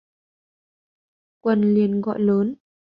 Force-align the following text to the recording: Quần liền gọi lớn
Quần 1.41 1.73
liền 1.73 2.01
gọi 2.01 2.19
lớn 2.19 2.55